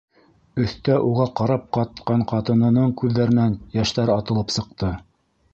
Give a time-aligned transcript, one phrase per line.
[0.61, 4.95] Өҫтә уға ҡарап ҡатҡан ҡатынының күҙҙәренән йәштәр атылып сыҡты.